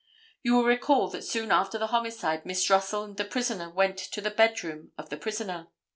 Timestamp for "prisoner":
3.23-3.69, 5.17-5.67